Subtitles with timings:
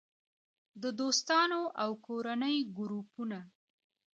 [0.81, 3.39] -د دوستانو او کورنۍ ګروپونه